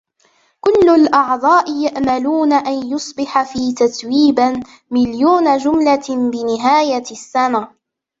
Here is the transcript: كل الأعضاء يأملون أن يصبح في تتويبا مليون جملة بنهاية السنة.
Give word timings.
كل 0.59 0.89
الأعضاء 0.89 1.81
يأملون 1.81 2.53
أن 2.53 2.87
يصبح 2.91 3.43
في 3.53 3.73
تتويبا 3.73 4.59
مليون 4.91 5.57
جملة 5.57 6.07
بنهاية 6.31 7.03
السنة. 7.11 7.71